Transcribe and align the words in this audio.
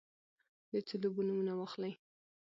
د 0.71 0.73
څو 0.87 0.95
لوبو 1.01 1.21
نومونه 1.27 1.53
واخلی؟ 1.55 1.93